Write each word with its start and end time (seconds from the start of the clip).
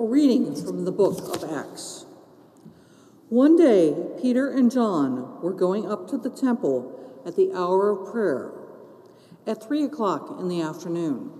A 0.00 0.02
reading 0.02 0.54
from 0.54 0.86
the 0.86 0.92
book 0.92 1.36
of 1.36 1.44
Acts. 1.52 2.06
One 3.28 3.54
day, 3.54 3.94
Peter 4.18 4.48
and 4.48 4.70
John 4.70 5.42
were 5.42 5.52
going 5.52 5.86
up 5.92 6.08
to 6.08 6.16
the 6.16 6.30
temple 6.30 7.20
at 7.26 7.36
the 7.36 7.52
hour 7.52 7.90
of 7.90 8.10
prayer, 8.10 8.50
at 9.46 9.62
three 9.62 9.84
o'clock 9.84 10.40
in 10.40 10.48
the 10.48 10.62
afternoon. 10.62 11.32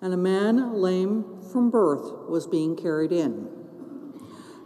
And 0.00 0.14
a 0.14 0.16
man 0.16 0.74
lame 0.74 1.42
from 1.50 1.68
birth 1.68 2.28
was 2.28 2.46
being 2.46 2.76
carried 2.76 3.10
in. 3.10 3.48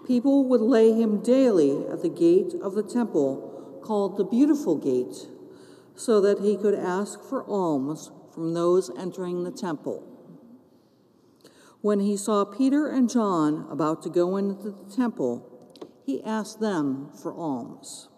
People 0.07 0.45
would 0.51 0.61
lay 0.61 0.93
him 0.93 1.23
daily 1.23 1.87
at 1.87 2.03
the 2.03 2.11
gate 2.11 2.53
of 2.63 2.75
the 2.75 2.83
temple, 2.83 3.81
called 3.83 4.19
the 4.19 4.25
Beautiful 4.25 4.77
Gate, 4.77 5.29
so 5.97 6.21
that 6.21 6.41
he 6.41 6.59
could 6.59 6.75
ask 6.75 7.25
for 7.25 7.43
alms 7.49 8.11
from 8.35 8.53
those 8.53 8.91
entering 8.99 9.45
the 9.45 9.51
temple. 9.51 10.12
When 11.83 11.99
he 11.99 12.17
saw 12.17 12.45
Peter 12.45 12.87
and 12.87 13.11
John 13.11 13.67
about 13.69 14.03
to 14.05 14.09
go 14.09 14.37
into 14.37 14.71
the 14.71 14.95
temple, 14.95 15.49
he 16.07 16.23
asked 16.23 16.61
them 16.61 17.11
for 17.21 17.35
alms. 17.35 18.09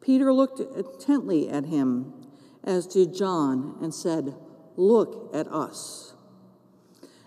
Peter 0.00 0.32
looked 0.32 0.60
intently 0.60 1.48
at 1.48 1.66
him, 1.66 2.14
as 2.62 2.86
did 2.86 3.14
John, 3.14 3.76
and 3.82 3.92
said, 3.92 4.36
Look 4.76 5.34
at 5.34 5.48
us. 5.48 6.14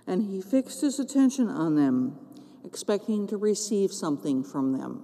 And 0.07 0.23
he 0.23 0.41
fixed 0.41 0.79
his 0.79 0.99
attention 0.99 1.49
on 1.49 1.75
them, 1.75 2.17
expecting 2.63 3.27
to 3.27 3.35
receive 3.35 3.91
something 3.91 4.41
from 4.41 4.71
them. 4.71 5.03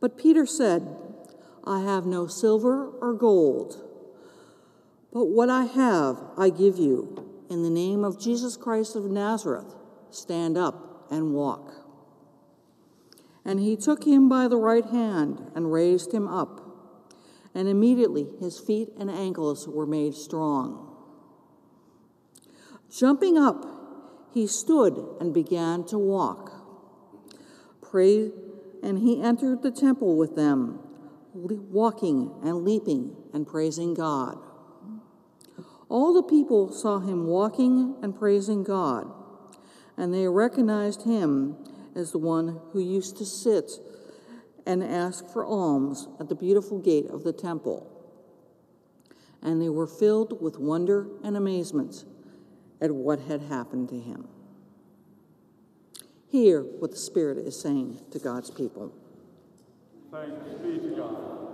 But 0.00 0.16
Peter 0.16 0.46
said, 0.46 0.96
I 1.64 1.80
have 1.80 2.06
no 2.06 2.28
silver 2.28 2.88
or 2.88 3.14
gold, 3.14 3.80
but 5.12 5.24
what 5.24 5.50
I 5.50 5.64
have 5.64 6.22
I 6.38 6.50
give 6.50 6.78
you. 6.78 7.23
In 7.54 7.62
the 7.62 7.70
name 7.70 8.02
of 8.02 8.20
Jesus 8.20 8.56
Christ 8.56 8.96
of 8.96 9.04
Nazareth, 9.04 9.76
stand 10.10 10.58
up 10.58 11.06
and 11.08 11.32
walk. 11.32 11.72
And 13.44 13.60
he 13.60 13.76
took 13.76 14.02
him 14.02 14.28
by 14.28 14.48
the 14.48 14.56
right 14.56 14.84
hand 14.84 15.52
and 15.54 15.72
raised 15.72 16.12
him 16.12 16.26
up. 16.26 16.60
And 17.54 17.68
immediately 17.68 18.26
his 18.40 18.58
feet 18.58 18.88
and 18.98 19.08
ankles 19.08 19.68
were 19.68 19.86
made 19.86 20.16
strong. 20.16 20.96
Jumping 22.90 23.38
up, 23.38 23.64
he 24.32 24.48
stood 24.48 25.16
and 25.20 25.32
began 25.32 25.84
to 25.84 25.96
walk. 25.96 26.50
Pray, 27.80 28.32
and 28.82 28.98
he 28.98 29.22
entered 29.22 29.62
the 29.62 29.70
temple 29.70 30.16
with 30.16 30.34
them, 30.34 30.80
walking 31.32 32.32
and 32.42 32.64
leaping 32.64 33.14
and 33.32 33.46
praising 33.46 33.94
God. 33.94 34.40
All 35.88 36.12
the 36.12 36.22
people 36.22 36.72
saw 36.72 36.98
him 36.98 37.26
walking 37.26 37.96
and 38.02 38.16
praising 38.16 38.64
God, 38.64 39.10
and 39.96 40.12
they 40.12 40.26
recognized 40.26 41.02
him 41.02 41.56
as 41.94 42.12
the 42.12 42.18
one 42.18 42.60
who 42.72 42.80
used 42.80 43.16
to 43.18 43.26
sit 43.26 43.70
and 44.66 44.82
ask 44.82 45.26
for 45.26 45.44
alms 45.44 46.08
at 46.18 46.28
the 46.28 46.34
beautiful 46.34 46.78
gate 46.78 47.06
of 47.10 47.22
the 47.22 47.32
temple. 47.32 47.90
And 49.42 49.60
they 49.60 49.68
were 49.68 49.86
filled 49.86 50.40
with 50.40 50.58
wonder 50.58 51.06
and 51.22 51.36
amazement 51.36 52.04
at 52.80 52.90
what 52.90 53.20
had 53.20 53.42
happened 53.42 53.90
to 53.90 54.00
him. 54.00 54.26
Hear 56.28 56.62
what 56.62 56.90
the 56.90 56.96
Spirit 56.96 57.38
is 57.38 57.60
saying 57.60 58.00
to 58.10 58.18
God's 58.18 58.50
people. 58.50 58.92
Thanks 60.10 60.32
be 60.62 60.78
to 60.78 60.96
God. 60.96 61.53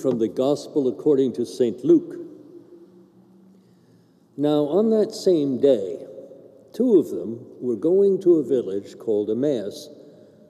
From 0.00 0.18
the 0.18 0.28
Gospel 0.28 0.88
according 0.88 1.34
to 1.34 1.44
St. 1.44 1.84
Luke. 1.84 2.16
Now, 4.36 4.64
on 4.64 4.90
that 4.90 5.12
same 5.12 5.60
day, 5.60 5.98
two 6.72 6.98
of 6.98 7.10
them 7.10 7.44
were 7.60 7.76
going 7.76 8.20
to 8.22 8.36
a 8.36 8.42
village 8.42 8.98
called 8.98 9.30
Emmaus, 9.30 9.90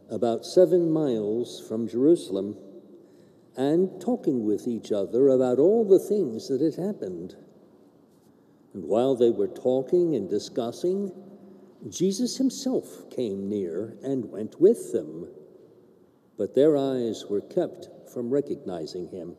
about 0.08 0.46
seven 0.46 0.90
miles 0.90 1.66
from 1.66 1.88
Jerusalem, 1.88 2.56
and 3.56 4.00
talking 4.00 4.44
with 4.44 4.68
each 4.68 4.92
other 4.92 5.28
about 5.28 5.58
all 5.58 5.84
the 5.84 5.98
things 5.98 6.48
that 6.48 6.60
had 6.60 6.76
happened. 6.76 7.34
And 8.72 8.84
while 8.84 9.16
they 9.16 9.30
were 9.30 9.48
talking 9.48 10.14
and 10.14 10.30
discussing, 10.30 11.10
Jesus 11.88 12.36
himself 12.36 13.10
came 13.10 13.48
near 13.48 13.96
and 14.02 14.30
went 14.30 14.60
with 14.60 14.92
them, 14.92 15.28
but 16.38 16.54
their 16.54 16.76
eyes 16.76 17.24
were 17.28 17.40
kept 17.40 17.88
from 18.12 18.30
recognizing 18.30 19.08
him. 19.08 19.36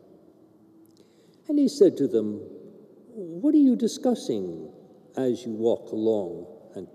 And 1.48 1.58
he 1.58 1.68
said 1.68 1.96
to 1.98 2.08
them, 2.08 2.40
What 3.14 3.54
are 3.54 3.58
you 3.58 3.76
discussing 3.76 4.70
as 5.16 5.44
you 5.44 5.52
walk 5.52 5.92
along? 5.92 6.46
And 6.74 6.86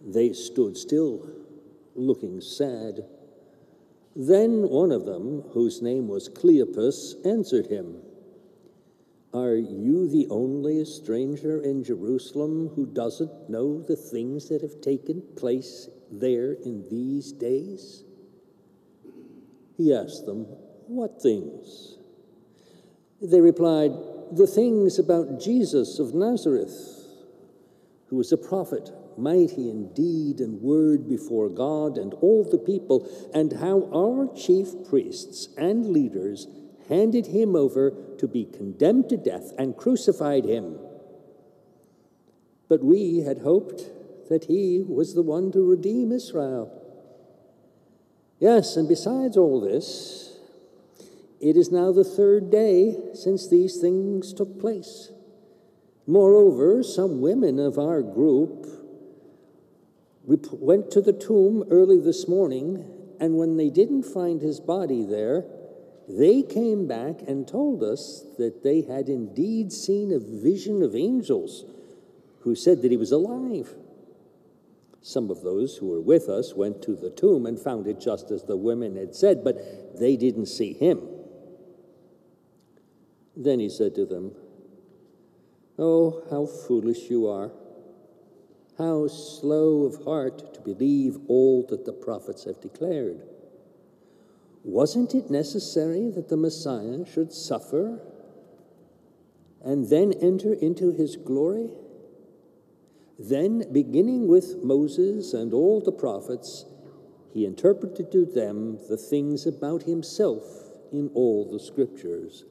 they 0.00 0.32
stood 0.32 0.76
still, 0.76 1.28
looking 1.94 2.40
sad. 2.40 3.04
Then 4.16 4.68
one 4.68 4.92
of 4.92 5.06
them, 5.06 5.42
whose 5.52 5.82
name 5.82 6.06
was 6.06 6.28
Cleopas, 6.28 7.26
answered 7.26 7.66
him, 7.66 7.96
Are 9.32 9.56
you 9.56 10.08
the 10.08 10.28
only 10.30 10.84
stranger 10.84 11.60
in 11.60 11.82
Jerusalem 11.82 12.68
who 12.76 12.86
doesn't 12.86 13.50
know 13.50 13.82
the 13.82 13.96
things 13.96 14.48
that 14.50 14.62
have 14.62 14.80
taken 14.80 15.22
place 15.36 15.88
there 16.12 16.52
in 16.52 16.86
these 16.88 17.32
days? 17.32 18.03
He 19.76 19.92
asked 19.94 20.26
them, 20.26 20.46
What 20.86 21.20
things? 21.20 21.96
They 23.20 23.40
replied, 23.40 23.92
The 24.32 24.46
things 24.46 24.98
about 24.98 25.40
Jesus 25.40 25.98
of 25.98 26.14
Nazareth, 26.14 27.06
who 28.08 28.16
was 28.16 28.32
a 28.32 28.36
prophet, 28.36 28.90
mighty 29.16 29.70
in 29.70 29.92
deed 29.94 30.40
and 30.40 30.60
word 30.60 31.08
before 31.08 31.48
God 31.48 31.98
and 31.98 32.14
all 32.14 32.44
the 32.44 32.58
people, 32.58 33.08
and 33.32 33.52
how 33.52 33.88
our 33.94 34.34
chief 34.36 34.68
priests 34.88 35.48
and 35.56 35.86
leaders 35.86 36.46
handed 36.88 37.26
him 37.26 37.56
over 37.56 37.94
to 38.18 38.28
be 38.28 38.44
condemned 38.44 39.08
to 39.08 39.16
death 39.16 39.52
and 39.58 39.76
crucified 39.76 40.44
him. 40.44 40.78
But 42.68 42.84
we 42.84 43.20
had 43.20 43.38
hoped 43.38 43.90
that 44.28 44.44
he 44.44 44.84
was 44.86 45.14
the 45.14 45.22
one 45.22 45.52
to 45.52 45.64
redeem 45.64 46.12
Israel. 46.12 46.83
Yes, 48.44 48.76
and 48.76 48.86
besides 48.86 49.38
all 49.38 49.58
this, 49.58 50.36
it 51.40 51.56
is 51.56 51.72
now 51.72 51.92
the 51.92 52.04
third 52.04 52.50
day 52.50 52.94
since 53.14 53.48
these 53.48 53.78
things 53.80 54.34
took 54.34 54.60
place. 54.60 55.10
Moreover, 56.06 56.82
some 56.82 57.22
women 57.22 57.58
of 57.58 57.78
our 57.78 58.02
group 58.02 58.66
went 60.26 60.90
to 60.90 61.00
the 61.00 61.14
tomb 61.14 61.64
early 61.70 61.98
this 61.98 62.28
morning, 62.28 62.84
and 63.18 63.38
when 63.38 63.56
they 63.56 63.70
didn't 63.70 64.02
find 64.02 64.42
his 64.42 64.60
body 64.60 65.06
there, 65.06 65.46
they 66.06 66.42
came 66.42 66.86
back 66.86 67.22
and 67.26 67.48
told 67.48 67.82
us 67.82 68.26
that 68.36 68.62
they 68.62 68.82
had 68.82 69.08
indeed 69.08 69.72
seen 69.72 70.12
a 70.12 70.18
vision 70.18 70.82
of 70.82 70.94
angels 70.94 71.64
who 72.40 72.54
said 72.54 72.82
that 72.82 72.90
he 72.90 72.98
was 72.98 73.10
alive. 73.10 73.74
Some 75.04 75.30
of 75.30 75.42
those 75.42 75.76
who 75.76 75.88
were 75.88 76.00
with 76.00 76.30
us 76.30 76.54
went 76.54 76.80
to 76.84 76.96
the 76.96 77.10
tomb 77.10 77.44
and 77.44 77.60
found 77.60 77.86
it 77.86 78.00
just 78.00 78.30
as 78.30 78.44
the 78.44 78.56
women 78.56 78.96
had 78.96 79.14
said, 79.14 79.44
but 79.44 80.00
they 80.00 80.16
didn't 80.16 80.46
see 80.46 80.72
him. 80.72 81.06
Then 83.36 83.60
he 83.60 83.68
said 83.68 83.94
to 83.96 84.06
them, 84.06 84.32
Oh, 85.78 86.22
how 86.30 86.46
foolish 86.46 87.10
you 87.10 87.26
are! 87.26 87.52
How 88.78 89.06
slow 89.08 89.82
of 89.82 90.04
heart 90.04 90.54
to 90.54 90.60
believe 90.62 91.18
all 91.28 91.66
that 91.68 91.84
the 91.84 91.92
prophets 91.92 92.44
have 92.44 92.62
declared. 92.62 93.20
Wasn't 94.62 95.14
it 95.14 95.30
necessary 95.30 96.10
that 96.12 96.30
the 96.30 96.38
Messiah 96.38 97.04
should 97.04 97.30
suffer 97.30 98.00
and 99.62 99.90
then 99.90 100.14
enter 100.14 100.54
into 100.54 100.92
his 100.92 101.16
glory? 101.16 101.72
Then, 103.18 103.64
beginning 103.72 104.26
with 104.26 104.62
Moses 104.62 105.34
and 105.34 105.54
all 105.54 105.80
the 105.80 105.92
prophets, 105.92 106.64
he 107.32 107.44
interpreted 107.44 108.10
to 108.12 108.24
them 108.24 108.78
the 108.88 108.96
things 108.96 109.46
about 109.46 109.84
himself 109.84 110.42
in 110.92 111.10
all 111.14 111.50
the 111.50 111.60
scriptures. 111.60 112.44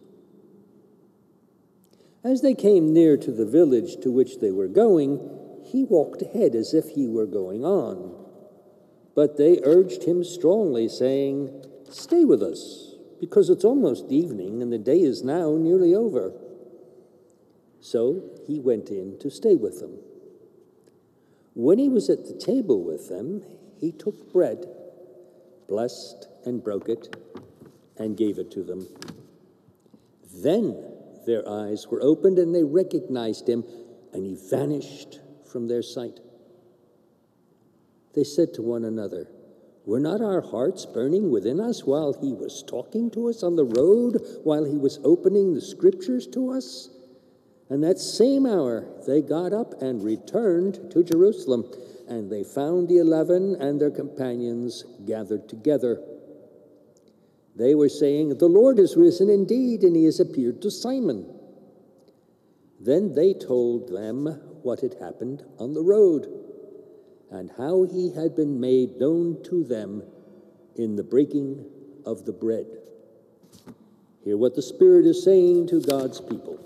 As 2.24 2.42
they 2.42 2.54
came 2.54 2.94
near 2.94 3.18
to 3.18 3.32
the 3.32 3.46
village 3.46 3.98
to 4.02 4.12
which 4.12 4.40
they 4.40 4.52
were 4.52 4.70
going, 4.70 5.20
he 5.66 5.84
walked 5.84 6.22
ahead 6.22 6.56
as 6.56 6.74
if 6.74 6.90
he 6.90 7.08
were 7.08 7.26
going 7.26 7.66
on. 7.66 8.16
But 9.16 9.38
they 9.38 9.60
urged 9.64 10.04
him 10.04 10.24
strongly, 10.24 10.88
saying, 10.88 11.66
Stay 11.90 12.24
with 12.24 12.42
us, 12.42 12.96
because 13.20 13.50
it's 13.50 13.66
almost 13.66 14.12
evening 14.12 14.62
and 14.62 14.72
the 14.72 14.78
day 14.78 15.02
is 15.02 15.24
now 15.24 15.56
nearly 15.58 15.94
over. 15.94 16.34
So 17.80 18.32
he 18.48 18.60
went 18.60 18.90
in 18.90 19.20
to 19.20 19.30
stay 19.30 19.56
with 19.56 19.82
them. 19.82 20.00
When 21.56 21.78
he 21.78 21.90
was 21.90 22.10
at 22.10 22.26
the 22.26 22.34
table 22.34 22.84
with 22.84 23.10
them, 23.10 23.44
he 23.80 23.92
took 23.92 24.32
bread, 24.32 24.66
blessed 25.68 26.28
and 26.46 26.64
broke 26.64 26.90
it, 26.90 27.16
and 27.98 28.18
gave 28.18 28.40
it 28.40 28.50
to 28.52 28.64
them. 28.64 28.88
Then 30.34 30.84
their 31.26 31.48
eyes 31.48 31.88
were 31.88 32.02
opened 32.02 32.40
and 32.40 32.56
they 32.56 32.64
recognized 32.64 33.48
him, 33.48 33.64
and 34.14 34.26
he 34.26 34.36
vanished 34.36 35.20
from 35.46 35.68
their 35.68 35.84
sight. 35.84 36.20
They 38.14 38.24
said 38.24 38.54
to 38.56 38.62
one 38.62 38.84
another, 38.84 39.28
Were 39.86 40.00
not 40.00 40.22
our 40.22 40.42
hearts 40.42 40.86
burning 40.86 41.30
within 41.32 41.60
us 41.60 41.84
while 41.84 42.14
he 42.14 42.34
was 42.34 42.64
talking 42.64 43.12
to 43.12 43.30
us 43.30 43.44
on 43.44 43.56
the 43.56 43.66
road, 43.66 44.22
while 44.44 44.66
he 44.66 44.78
was 44.78 45.00
opening 45.04 45.54
the 45.54 45.62
scriptures 45.62 46.28
to 46.28 46.52
us? 46.52 46.90
And 47.74 47.84
that 47.84 47.98
same 47.98 48.46
hour 48.46 48.86
they 49.08 49.24
got 49.24 49.52
up 49.52 49.82
and 49.82 50.04
returned 50.04 50.92
to 50.92 51.04
Jerusalem, 51.04 51.66
and 52.08 52.32
they 52.32 52.44
found 52.44 52.88
the 52.88 53.00
eleven 53.00 53.56
and 53.56 53.82
their 53.82 53.90
companions 53.90 54.86
gathered 55.08 55.50
together. 55.50 56.00
They 57.56 57.74
were 57.74 57.90
saying, 57.90 58.38
The 58.38 58.46
Lord 58.46 58.78
is 58.78 58.96
risen 58.96 59.28
indeed, 59.28 59.82
and 59.82 59.96
he 59.96 60.06
has 60.06 60.20
appeared 60.20 60.62
to 60.62 60.70
Simon. 60.70 61.26
Then 62.80 63.16
they 63.16 63.34
told 63.34 63.90
them 63.92 64.28
what 64.62 64.82
had 64.82 64.98
happened 65.02 65.44
on 65.58 65.74
the 65.74 65.82
road, 65.82 66.28
and 67.32 67.50
how 67.58 67.88
he 67.92 68.14
had 68.14 68.36
been 68.36 68.60
made 68.60 69.00
known 69.00 69.42
to 69.46 69.64
them 69.64 70.04
in 70.76 70.96
the 70.96 71.04
breaking 71.04 71.66
of 72.06 72.26
the 72.26 72.34
bread. 72.34 72.68
Hear 74.24 74.38
what 74.38 74.54
the 74.54 74.62
Spirit 74.62 75.08
is 75.08 75.24
saying 75.24 75.70
to 75.70 75.82
God's 75.82 76.22
people. 76.22 76.64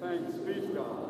Thanks 0.00 0.38
be 0.38 0.54
to 0.54 0.74
God. 0.74 1.09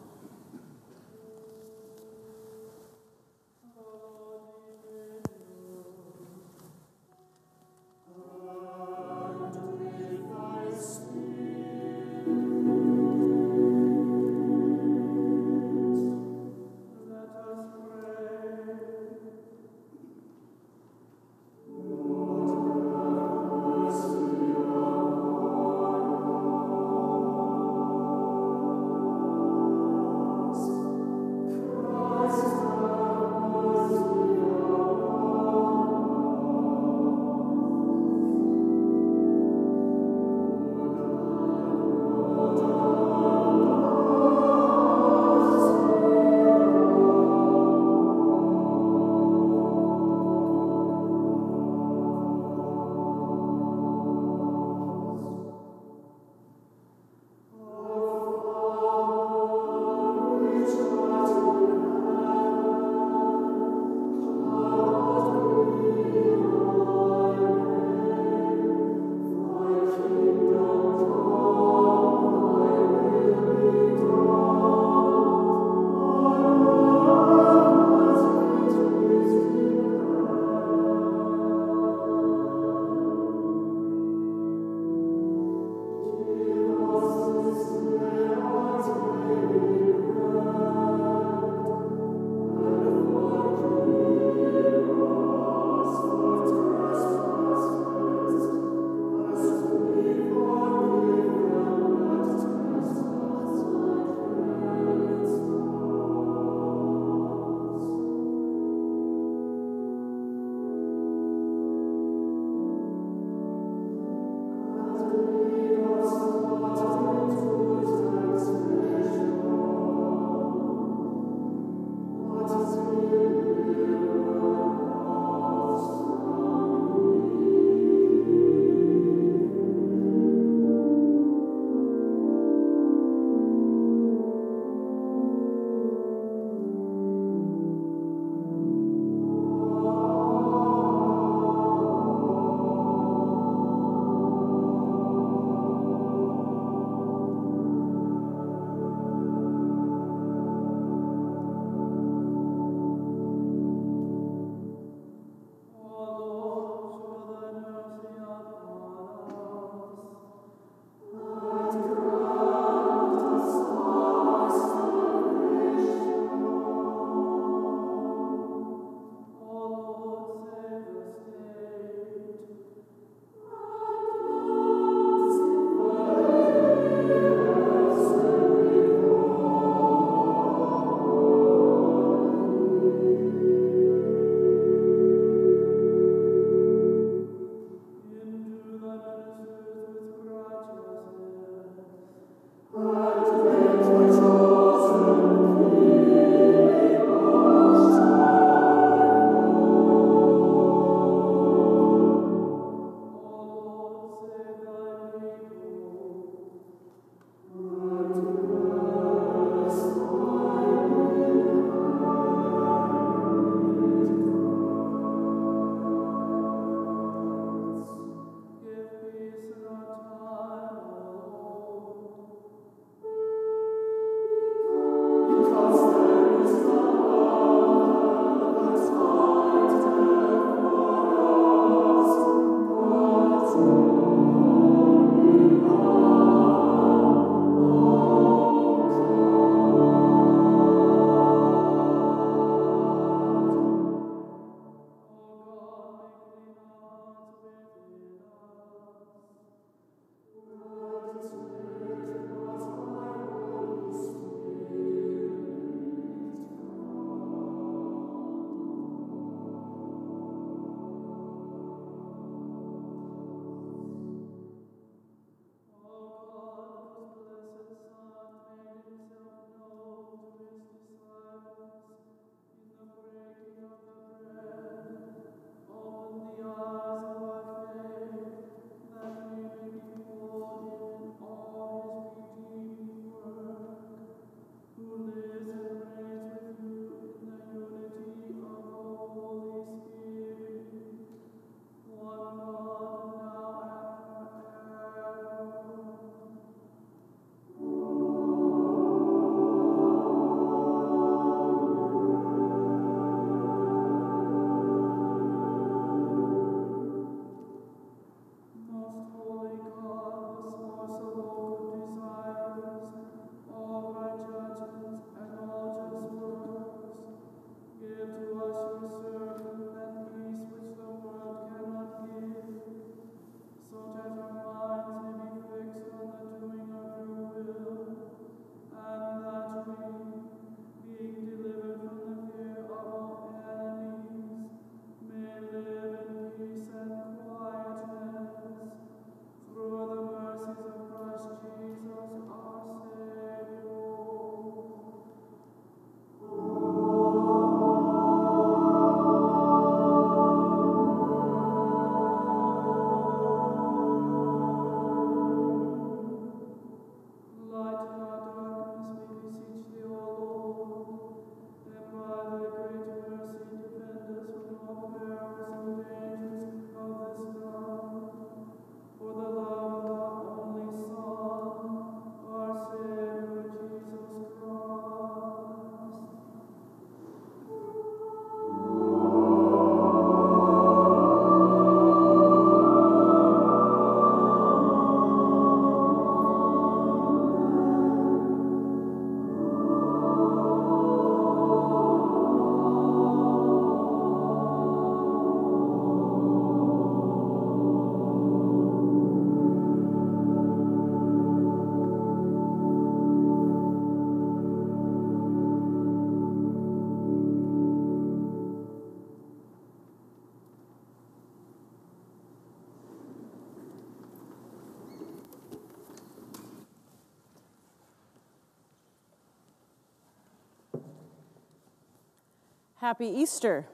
Happy 422.81 423.05
Easter. 423.05 423.67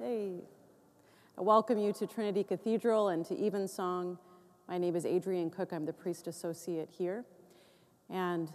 Hey. 0.00 0.40
I 1.38 1.40
welcome 1.40 1.78
you 1.78 1.92
to 1.92 2.06
Trinity 2.08 2.42
Cathedral 2.42 3.10
and 3.10 3.24
to 3.26 3.34
Evensong. 3.36 4.18
My 4.66 4.76
name 4.76 4.96
is 4.96 5.06
Adrienne 5.06 5.50
Cook. 5.50 5.72
I'm 5.72 5.86
the 5.86 5.92
priest 5.92 6.26
associate 6.26 6.88
here. 6.90 7.24
And 8.10 8.52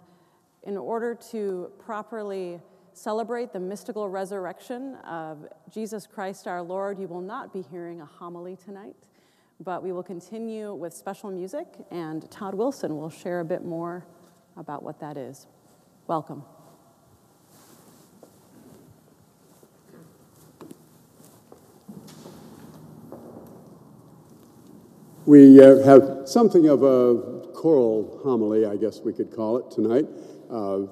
in 0.63 0.76
order 0.76 1.15
to 1.32 1.72
properly 1.80 2.59
celebrate 2.91 3.53
the 3.53 3.61
mystical 3.61 4.09
resurrection 4.09 4.95
of 5.07 5.47
Jesus 5.74 6.05
Christ 6.05 6.47
our 6.47 6.61
Lord, 6.61 6.99
you 6.99 7.07
will 7.07 7.22
not 7.22 7.53
be 7.53 7.61
hearing 7.72 8.01
a 8.01 8.05
homily 8.05 8.57
tonight, 8.57 8.97
but 9.61 9.82
we 9.82 9.93
will 9.93 10.03
continue 10.03 10.74
with 10.74 10.93
special 10.93 11.32
music, 11.32 11.67
and 11.89 12.30
Todd 12.30 12.53
Wilson 12.53 12.97
will 12.97 13.09
share 13.09 13.39
a 13.39 13.45
bit 13.45 13.63
more 13.63 14.05
about 14.57 14.84
what 14.84 14.99
that 14.99 15.15
is. 15.15 15.47
Welcome. 16.07 16.43
We 25.32 25.63
uh, 25.63 25.82
have 25.86 26.23
something 26.25 26.67
of 26.67 26.84
a 26.84 27.47
choral 27.53 28.19
homily, 28.21 28.65
I 28.65 28.75
guess 28.75 28.99
we 28.99 29.13
could 29.13 29.34
call 29.34 29.59
it 29.59 29.71
tonight. 29.71 30.05
Uh, 30.49 30.88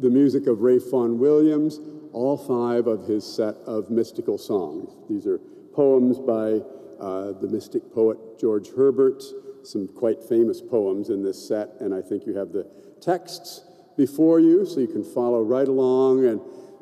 the 0.00 0.10
music 0.10 0.48
of 0.48 0.62
Ralph 0.62 0.90
Vaughan 0.90 1.16
Williams, 1.20 1.78
all 2.12 2.36
five 2.36 2.88
of 2.88 3.06
his 3.06 3.24
set 3.24 3.54
of 3.68 3.88
mystical 3.88 4.36
songs. 4.36 4.96
These 5.08 5.28
are 5.28 5.38
poems 5.72 6.18
by 6.18 6.58
uh, 7.00 7.38
the 7.40 7.46
mystic 7.48 7.94
poet 7.94 8.18
George 8.40 8.66
Herbert, 8.76 9.22
some 9.62 9.86
quite 9.86 10.24
famous 10.24 10.60
poems 10.60 11.08
in 11.08 11.22
this 11.22 11.38
set, 11.46 11.68
and 11.78 11.94
I 11.94 12.02
think 12.02 12.26
you 12.26 12.34
have 12.34 12.50
the 12.50 12.68
texts 13.00 13.62
before 13.96 14.40
you 14.40 14.66
so 14.66 14.80
you 14.80 14.88
can 14.88 15.04
follow 15.04 15.40
right 15.44 15.68
along. 15.68 16.24
And 16.24 16.40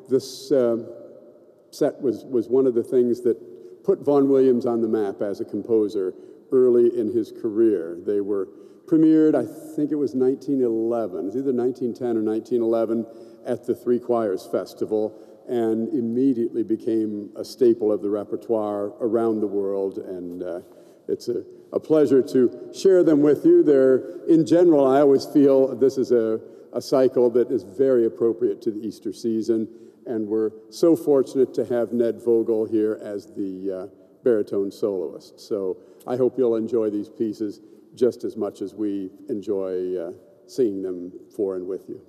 this 0.09 0.51
uh, 0.51 0.77
set 1.69 2.01
was, 2.01 2.25
was 2.25 2.49
one 2.49 2.65
of 2.65 2.73
the 2.73 2.83
things 2.83 3.21
that 3.21 3.83
put 3.83 4.03
Vaughan 4.03 4.29
Williams 4.29 4.65
on 4.65 4.81
the 4.81 4.87
map 4.87 5.21
as 5.21 5.41
a 5.41 5.45
composer 5.45 6.15
early 6.51 6.97
in 6.97 7.11
his 7.11 7.31
career. 7.31 7.97
They 8.05 8.21
were 8.21 8.47
premiered, 8.87 9.35
I 9.35 9.45
think 9.75 9.91
it 9.91 9.95
was 9.95 10.15
1911, 10.15 11.27
it's 11.27 11.35
either 11.35 11.53
1910 11.53 12.17
or 12.17 12.23
1911, 12.23 13.05
at 13.45 13.65
the 13.65 13.75
Three 13.75 13.99
Choirs 13.99 14.47
Festival, 14.51 15.19
and 15.47 15.87
immediately 15.89 16.63
became 16.63 17.29
a 17.35 17.45
staple 17.45 17.91
of 17.91 18.01
the 18.01 18.09
repertoire 18.09 18.87
around 18.99 19.39
the 19.39 19.47
world. 19.47 19.97
And 19.97 20.43
uh, 20.43 20.59
it's 21.07 21.29
a, 21.29 21.43
a 21.71 21.79
pleasure 21.79 22.21
to 22.21 22.71
share 22.73 23.03
them 23.03 23.21
with 23.21 23.45
you. 23.45 23.63
They're, 23.63 24.25
in 24.27 24.45
general, 24.45 24.85
I 24.85 24.99
always 24.99 25.25
feel 25.25 25.73
this 25.75 25.97
is 25.97 26.11
a, 26.11 26.41
a 26.73 26.81
cycle 26.81 27.29
that 27.31 27.49
is 27.49 27.63
very 27.63 28.05
appropriate 28.05 28.61
to 28.63 28.71
the 28.71 28.79
Easter 28.79 29.13
season. 29.13 29.69
And 30.05 30.27
we're 30.27 30.51
so 30.69 30.95
fortunate 30.95 31.53
to 31.55 31.65
have 31.65 31.93
Ned 31.93 32.21
Vogel 32.23 32.65
here 32.65 32.99
as 33.01 33.27
the 33.27 33.71
uh, 33.71 33.87
baritone 34.23 34.71
soloist. 34.71 35.39
So 35.39 35.77
I 36.07 36.15
hope 36.15 36.37
you'll 36.37 36.55
enjoy 36.55 36.89
these 36.89 37.09
pieces 37.09 37.59
just 37.93 38.23
as 38.23 38.37
much 38.37 38.61
as 38.61 38.73
we 38.73 39.09
enjoy 39.29 39.97
uh, 39.97 40.11
singing 40.45 40.81
them 40.81 41.11
for 41.35 41.55
and 41.55 41.67
with 41.67 41.89
you. 41.89 42.01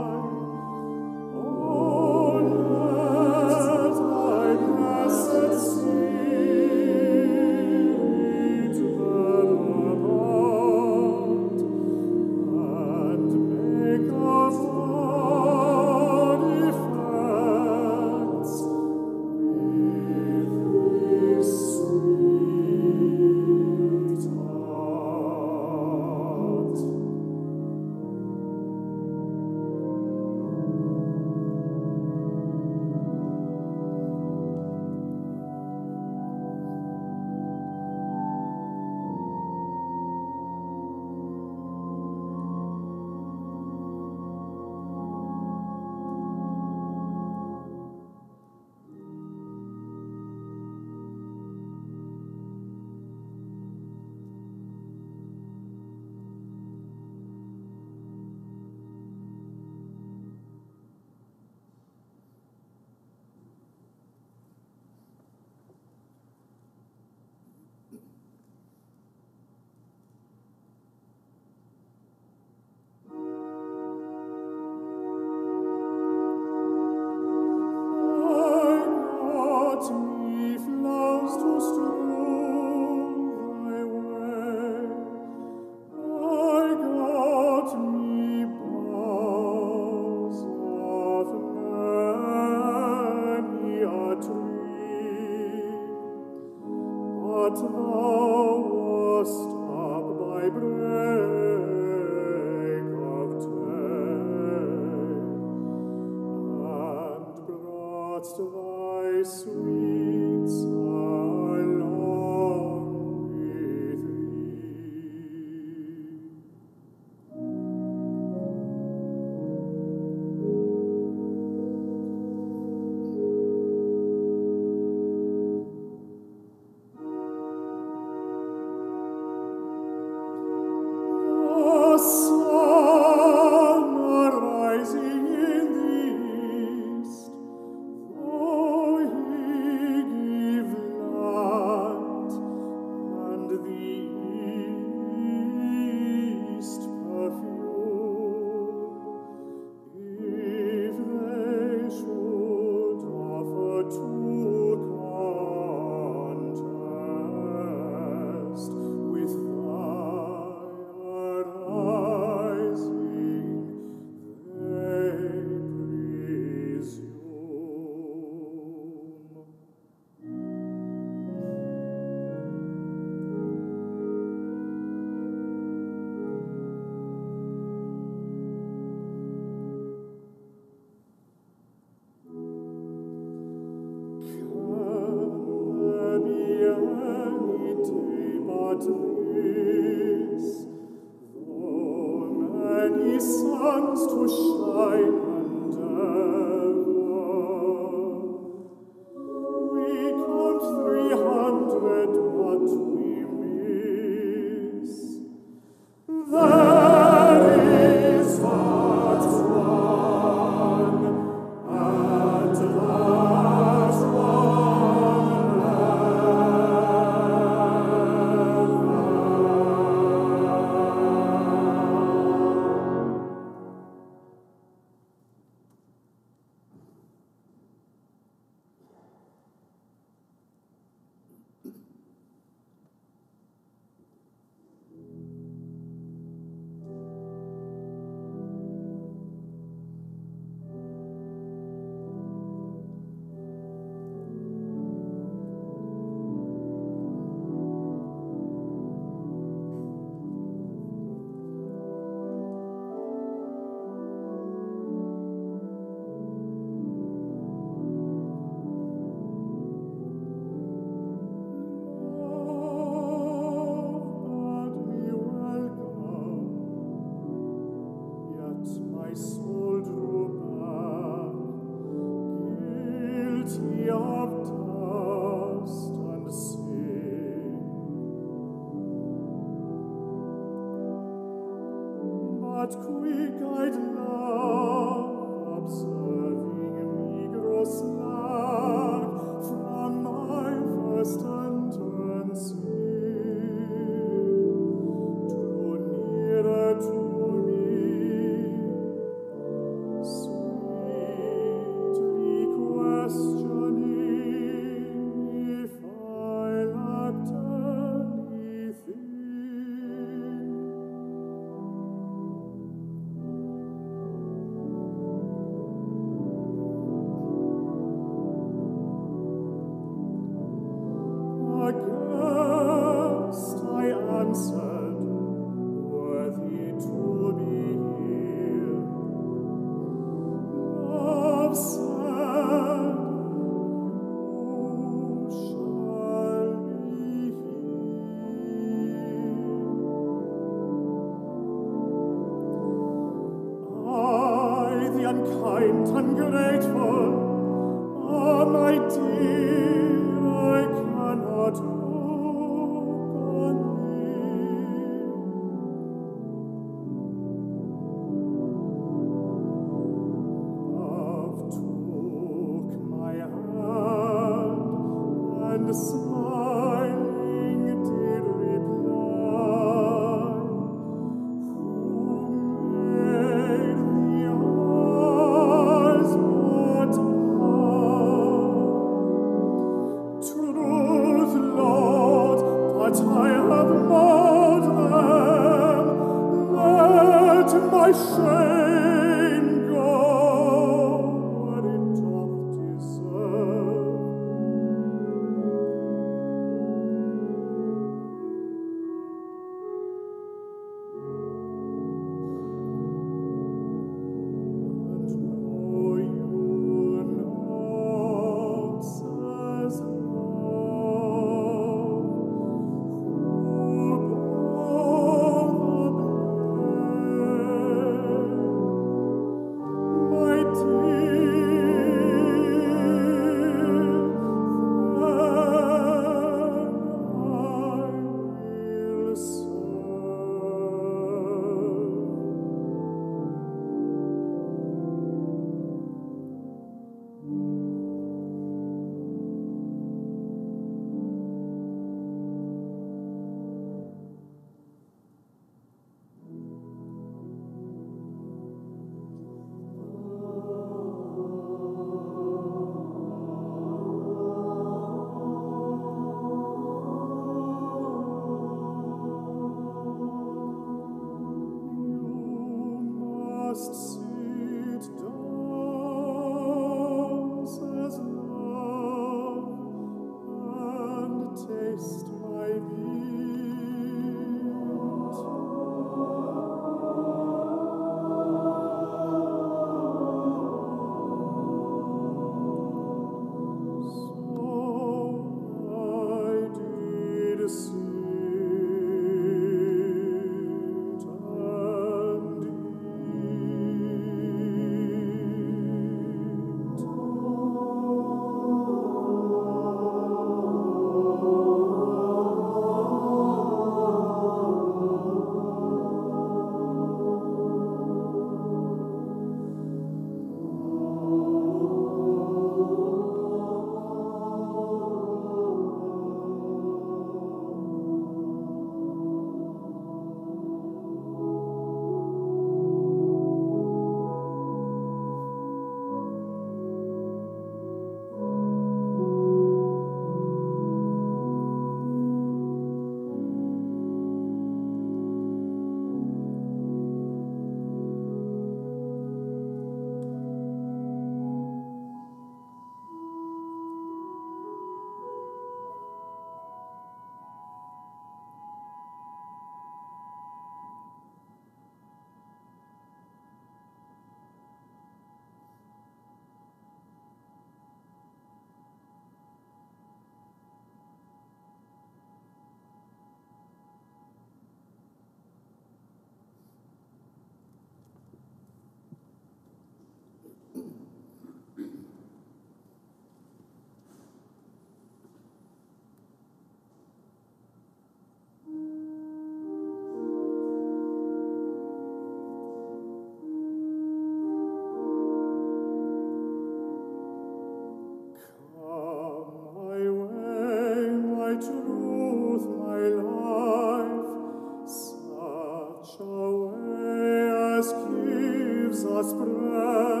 spre 599.03 600.00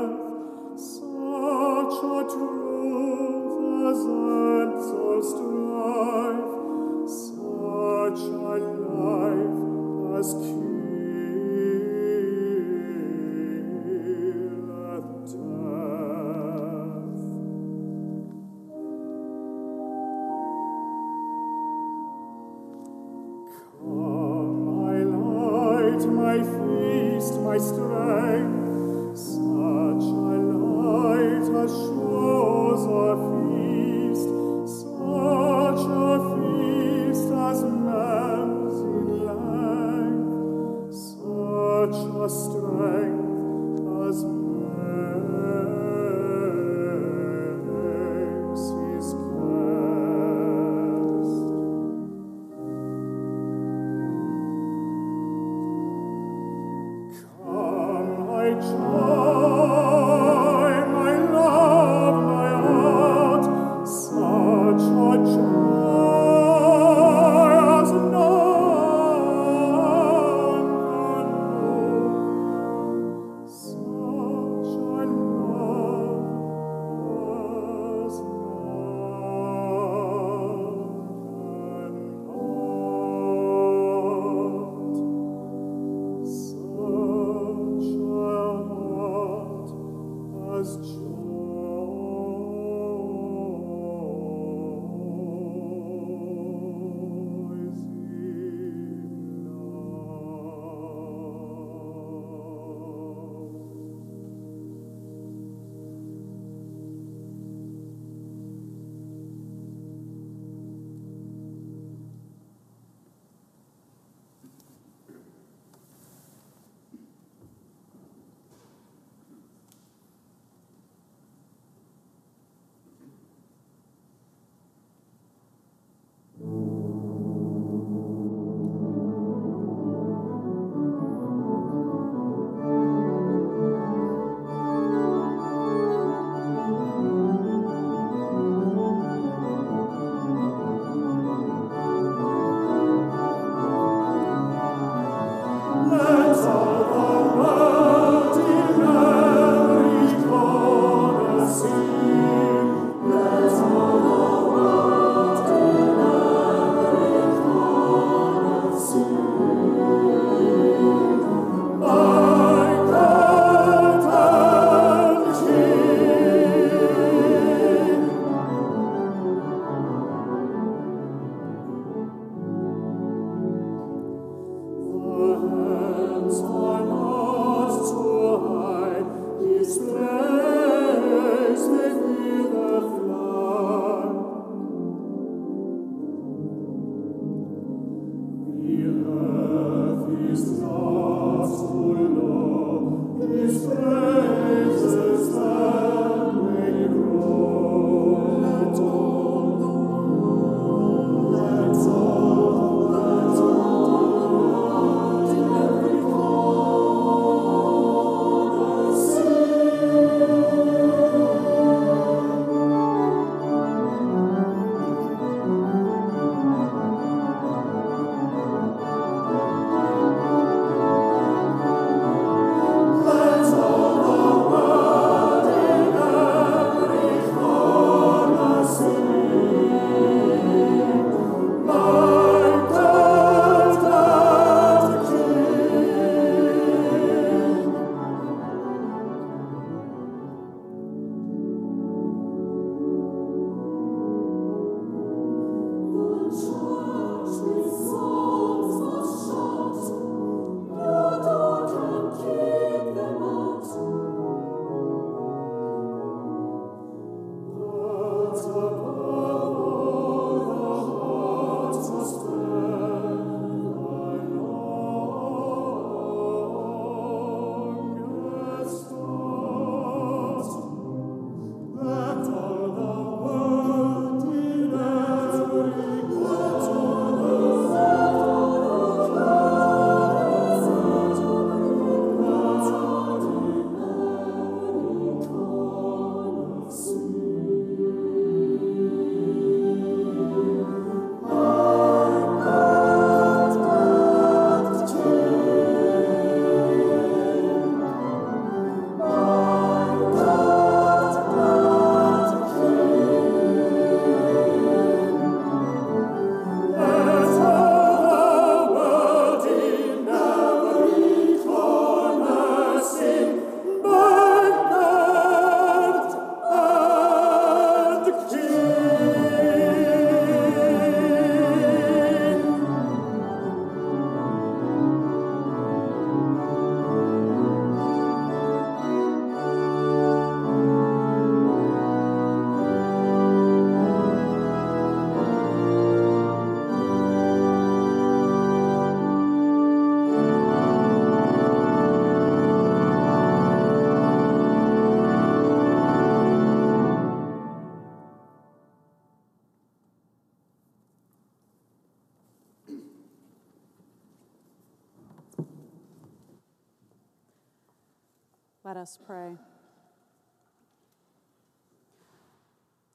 us 358.81 358.97
pray. 359.05 359.35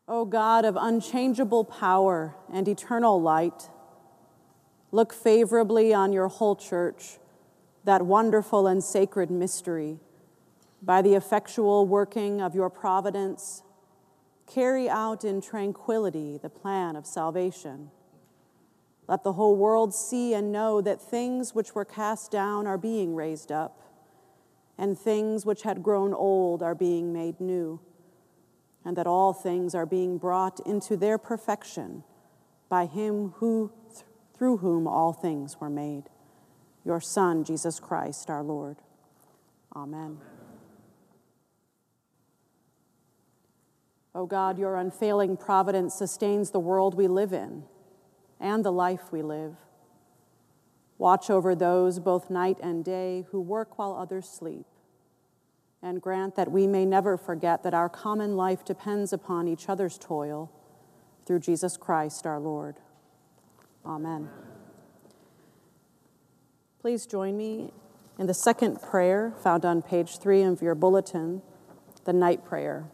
O 0.09 0.25
God 0.25 0.65
of 0.65 0.77
unchangeable 0.77 1.63
power 1.63 2.35
and 2.53 2.67
eternal 2.67 3.23
light, 3.23 3.71
look 4.91 5.13
favorably 5.15 5.95
on 5.95 6.13
your 6.13 6.27
whole 6.27 6.57
church, 6.57 7.19
that 7.85 8.05
wonderful 8.05 8.67
and 8.67 8.83
sacred 8.83 9.31
mystery. 9.31 10.01
By 10.83 11.03
the 11.03 11.15
effectual 11.15 11.87
working 11.87 12.41
of 12.41 12.53
your 12.53 12.69
providence, 12.69 13.63
carry 14.45 14.89
out 14.91 15.25
in 15.25 15.41
tranquility 15.41 16.37
the 16.37 16.51
plan 16.51 16.97
of 16.97 17.07
salvation. 17.07 17.93
Let 19.07 19.23
the 19.23 19.35
whole 19.35 19.55
world 19.55 19.95
see 19.95 20.35
and 20.35 20.51
know 20.51 20.81
that 20.81 21.01
things 21.01 21.55
which 21.55 21.77
were 21.77 21.85
cast 21.85 22.33
down 22.33 22.67
are 22.67 22.77
being 22.77 23.15
raised 23.15 23.53
up, 23.53 23.86
and 24.79 24.99
things 24.99 25.47
which 25.47 25.63
had 25.63 25.83
grown 25.83 26.13
old 26.13 26.63
are 26.63 26.75
being 26.75 27.13
made 27.13 27.41
new 27.41 27.81
and 28.85 28.97
that 28.97 29.07
all 29.07 29.33
things 29.33 29.75
are 29.75 29.87
being 29.87 30.19
brought 30.19 30.61
into 30.67 30.97
their 30.97 31.19
perfection 31.19 32.05
by 32.69 32.87
him 32.87 33.33
who 33.37 33.73
through 34.37 34.59
whom 34.59 34.87
all 34.87 35.13
things 35.13 35.61
were 35.61 35.71
made. 35.71 36.05
Your 36.85 37.01
son 37.01 37.45
Jesus 37.45 37.81
Christ 37.81 38.31
our 38.31 38.43
Lord. 38.43 38.77
Amen. 39.75 40.19
O 44.15 44.27
God 44.27 44.59
your 44.59 44.77
unfailing 44.77 45.37
providence 45.37 45.95
sustains 45.95 46.51
the 46.51 46.61
world 46.61 46.95
we 46.95 47.09
live 47.09 47.33
in 47.33 47.65
and 48.39 48.65
the 48.65 48.73
life 48.73 49.11
we 49.11 49.23
live 49.23 49.57
watch 50.99 51.31
over 51.31 51.55
those 51.55 51.99
both 51.99 52.31
night 52.31 52.59
and 52.63 52.85
day 52.85 53.25
who 53.31 53.41
work 53.41 53.79
while 53.79 53.95
others 53.95 54.29
sleep 54.29 54.67
and 55.83 56.01
grant 56.01 56.35
that 56.37 56.51
we 56.51 56.67
may 56.67 56.85
never 56.85 57.17
forget 57.17 57.63
that 57.63 57.75
our 57.75 57.89
common 57.89 58.37
life 58.37 58.65
depends 58.65 59.13
upon 59.13 59.47
each 59.47 59.69
other's 59.69 59.99
toil 59.99 60.51
through 61.25 61.41
Jesus 61.41 61.77
Christ 61.77 62.27
our 62.27 62.41
Lord. 62.41 62.77
Amen. 63.85 64.29
Please 66.81 67.07
join 67.07 67.37
me 67.37 67.73
in 68.19 68.27
the 68.27 68.35
second 68.35 68.81
prayer 68.81 69.35
found 69.43 69.65
on 69.65 69.83
page 69.83 70.19
three 70.19 70.43
of 70.43 70.63
your 70.63 70.75
bulletin, 70.75 71.43
the 72.05 72.13
night 72.13 72.45
prayer. 72.45 72.87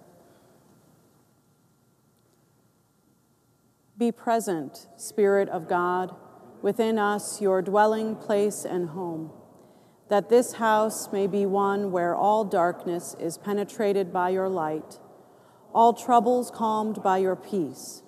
Be 3.96 4.10
present, 4.10 4.88
Spirit 4.96 5.48
of 5.48 5.68
God, 5.68 6.14
within 6.62 6.98
us, 6.98 7.40
your 7.40 7.60
dwelling 7.60 8.16
place 8.16 8.64
and 8.64 8.90
home 8.90 9.30
that 10.12 10.28
this 10.28 10.52
house 10.52 11.10
may 11.10 11.26
be 11.26 11.46
one 11.46 11.90
where 11.90 12.14
all 12.14 12.44
darkness 12.44 13.16
is 13.18 13.38
penetrated 13.38 14.12
by 14.12 14.28
your 14.28 14.46
light, 14.46 14.98
all 15.74 15.94
troubles 15.94 16.50
calmed 16.50 17.02
by 17.02 17.16
your 17.16 17.34
peace, 17.34 18.02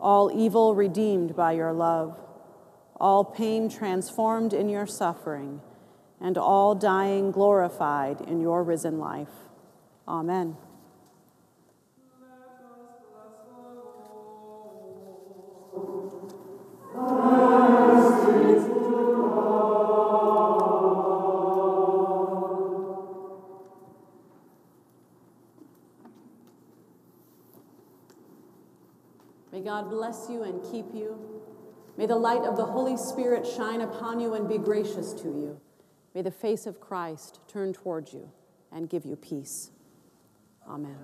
all 0.00 0.32
evil 0.34 0.74
redeemed 0.74 1.36
by 1.36 1.52
your 1.52 1.74
love, 1.74 2.18
all 2.98 3.22
pain 3.22 3.68
transformed 3.68 4.54
in 4.54 4.70
your 4.70 4.86
suffering, 4.86 5.60
and 6.22 6.38
all 6.38 6.74
dying 6.74 7.30
glorified 7.30 8.22
in 8.22 8.40
your 8.40 8.64
risen 8.64 8.98
life. 8.98 9.50
Amen. 10.08 10.56
May 16.94 17.00
God 29.60 29.90
bless 29.90 30.28
you 30.28 30.42
and 30.42 30.62
keep 30.70 30.86
you. 30.94 31.18
May 31.96 32.06
the 32.06 32.16
light 32.16 32.42
of 32.42 32.56
the 32.56 32.64
Holy 32.64 32.96
Spirit 32.96 33.46
shine 33.46 33.80
upon 33.80 34.20
you 34.20 34.34
and 34.34 34.48
be 34.48 34.58
gracious 34.58 35.12
to 35.14 35.28
you. 35.28 35.60
May 36.14 36.22
the 36.22 36.30
face 36.30 36.66
of 36.66 36.80
Christ 36.80 37.40
turn 37.48 37.72
towards 37.72 38.12
you 38.12 38.30
and 38.70 38.88
give 38.88 39.06
you 39.06 39.16
peace. 39.16 39.70
Amen. 40.68 40.98